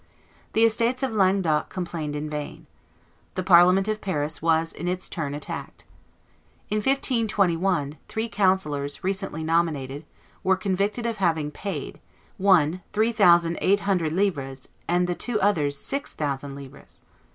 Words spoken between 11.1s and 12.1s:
having paid,